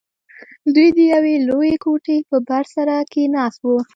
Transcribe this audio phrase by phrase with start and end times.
[0.73, 3.77] دوى د يوې لويې کوټې په بر سر کښې ناست وو.